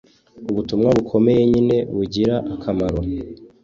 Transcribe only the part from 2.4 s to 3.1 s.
akamaro